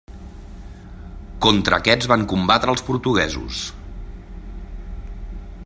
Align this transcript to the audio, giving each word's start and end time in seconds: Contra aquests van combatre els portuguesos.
Contra 1.47 1.79
aquests 1.83 2.09
van 2.13 2.25
combatre 2.33 2.73
els 2.75 2.83
portuguesos. 2.87 3.61